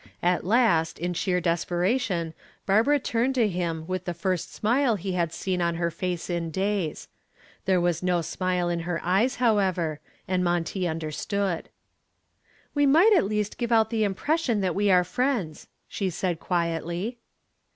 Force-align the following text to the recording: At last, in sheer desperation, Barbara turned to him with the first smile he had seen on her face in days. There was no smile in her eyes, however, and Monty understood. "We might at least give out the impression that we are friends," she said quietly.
At 0.23 0.43
last, 0.43 0.97
in 0.97 1.13
sheer 1.13 1.39
desperation, 1.39 2.33
Barbara 2.65 2.97
turned 2.97 3.35
to 3.35 3.47
him 3.47 3.85
with 3.85 4.05
the 4.05 4.15
first 4.15 4.51
smile 4.51 4.95
he 4.95 5.11
had 5.11 5.31
seen 5.31 5.61
on 5.61 5.75
her 5.75 5.91
face 5.91 6.27
in 6.27 6.49
days. 6.49 7.07
There 7.65 7.79
was 7.79 8.01
no 8.01 8.23
smile 8.23 8.67
in 8.67 8.79
her 8.79 8.99
eyes, 9.03 9.35
however, 9.35 9.99
and 10.27 10.43
Monty 10.43 10.87
understood. 10.87 11.69
"We 12.73 12.87
might 12.87 13.13
at 13.15 13.25
least 13.25 13.59
give 13.59 13.71
out 13.71 13.91
the 13.91 14.03
impression 14.03 14.61
that 14.61 14.73
we 14.73 14.89
are 14.89 15.03
friends," 15.03 15.67
she 15.87 16.09
said 16.09 16.39
quietly. 16.39 17.19